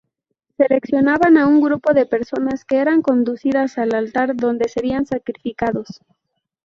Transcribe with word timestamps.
Seleccionaban 0.57 1.37
a 1.37 1.45
un 1.47 1.61
grupo 1.61 1.93
de 1.93 2.07
personas, 2.07 2.65
que 2.65 2.77
eran 2.77 3.03
conducidas 3.03 3.77
al 3.77 3.93
altar, 3.93 4.35
donde 4.35 4.67
serían 4.67 5.05
sacrificados. 5.05 6.01